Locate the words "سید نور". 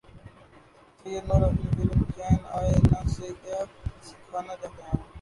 0.99-1.41